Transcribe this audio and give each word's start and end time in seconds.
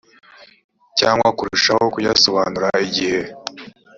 cyangwa 0.99 1.27
kurushaho 1.37 1.85
kuyasobanura 1.93 2.69
igihe 2.85 3.19